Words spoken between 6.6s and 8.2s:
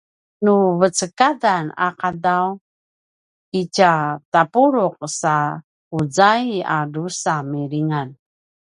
a drusa milingan